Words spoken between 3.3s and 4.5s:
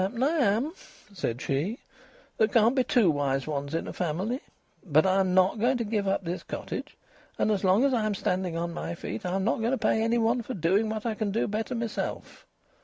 ones in a family.